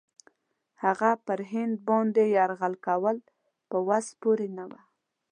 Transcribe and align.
هغه 0.83 1.11
پر 1.25 1.39
هند 1.51 1.73
باندي 1.87 2.25
یرغل 2.37 2.73
کول 2.85 3.17
په 3.69 3.77
وس 3.87 4.07
پوره 4.19 4.47
نه 4.57 4.65
وه. 4.69 4.81